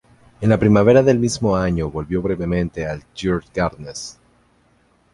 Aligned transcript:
En 0.41 0.49
la 0.49 0.57
primavera 0.57 1.03
del 1.03 1.19
mismo 1.19 1.55
año 1.55 1.91
volvió 1.91 2.23
brevemente 2.23 2.87
al 2.87 3.03
Djurgårdens. 3.15 4.17